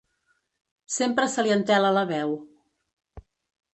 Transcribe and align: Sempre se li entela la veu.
Sempre 0.95 1.27
se 1.33 1.45
li 1.47 1.53
entela 1.57 1.93
la 1.99 2.07
veu. 2.13 2.33